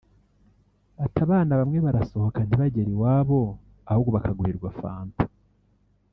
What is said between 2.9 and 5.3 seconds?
iwabo ahubwo bakagurirwa Fanta